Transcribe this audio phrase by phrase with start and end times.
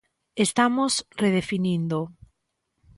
[0.45, 1.99] Estamos redefinindo.